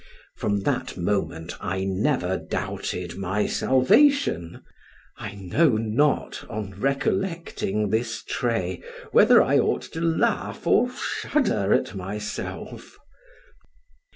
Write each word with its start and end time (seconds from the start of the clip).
From 0.35 0.61
that 0.61 0.97
moment 0.97 1.53
I 1.61 1.83
never 1.83 2.35
doubted 2.35 3.17
my 3.17 3.45
salvation: 3.45 4.63
I 5.17 5.35
know 5.35 5.77
not 5.77 6.43
on 6.49 6.71
recollecting 6.75 7.91
this 7.91 8.23
trait, 8.27 8.83
whether 9.11 9.43
I 9.43 9.59
ought 9.59 9.83
to 9.93 10.01
laugh 10.01 10.65
or 10.65 10.89
shudder 10.89 11.71
at 11.71 11.93
myself. 11.93 12.97